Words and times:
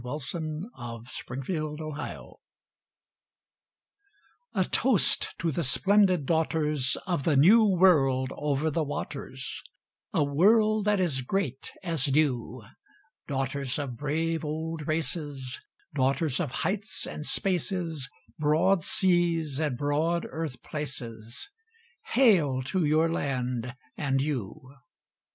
TO 0.01 0.03
THE 0.03 0.39
WOMEN 0.39 0.71
OF 0.73 1.05
AUSTRALIA 1.29 2.31
A 4.55 4.63
toast 4.63 5.37
to 5.37 5.51
the 5.51 5.63
splendid 5.63 6.25
daughters 6.25 6.97
Of 7.05 7.21
the 7.21 7.37
New 7.37 7.63
World 7.65 8.33
over 8.35 8.71
the 8.71 8.83
waters, 8.83 9.61
A 10.11 10.23
world 10.23 10.85
that 10.85 10.99
is 10.99 11.21
great 11.21 11.71
as 11.83 12.11
new; 12.11 12.63
Daughters 13.27 13.77
of 13.77 13.95
brave 13.95 14.43
old 14.43 14.87
races, 14.87 15.59
Daughters 15.93 16.39
of 16.39 16.49
heights 16.49 17.05
and 17.05 17.23
spaces, 17.23 18.09
Broad 18.39 18.81
seas 18.81 19.59
and 19.59 19.77
broad 19.77 20.25
earth 20.31 20.63
places— 20.63 21.51
Hail 22.15 22.63
to 22.63 22.83
your 22.85 23.07
land 23.07 23.75
and 23.95 24.19
you! 24.19 24.71